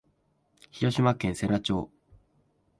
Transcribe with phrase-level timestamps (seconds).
[0.71, 1.91] 広島県世羅町